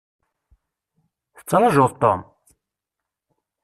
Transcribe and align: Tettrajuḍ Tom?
Tettrajuḍ 1.35 1.91
Tom? 2.01 2.19